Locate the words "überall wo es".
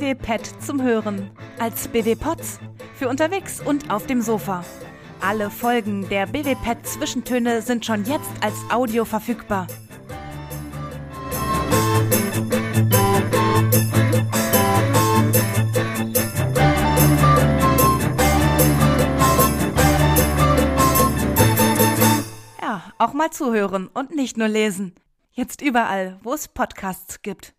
25.60-26.48